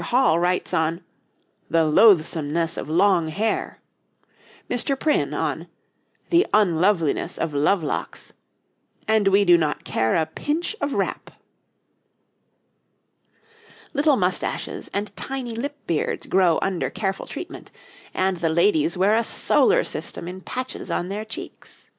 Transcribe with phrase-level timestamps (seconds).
[0.00, 1.04] Hall writes on
[1.68, 3.80] 'The Loathsomeness of Long Hair,'
[4.70, 4.98] Mr.
[4.98, 5.68] Prynne on
[6.30, 8.32] 'The Unloveliness of Lovelocks,'
[9.06, 11.32] and we do not care a pinch of rappe.
[13.92, 17.70] Little moustaches and tiny lip beards grow under careful treatment,
[18.14, 21.90] and the ladies wear a solar system in patches on their cheeks.